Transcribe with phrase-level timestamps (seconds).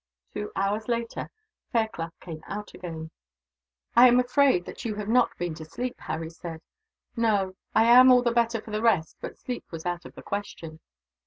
[0.33, 1.29] Two hours later,
[1.71, 3.11] Fairclough came out again.
[3.95, 6.63] "I am afraid that you have not been to sleep," Harry said.
[7.15, 7.55] "No.
[7.75, 10.79] I am all the better for the rest, but sleep was out of the question.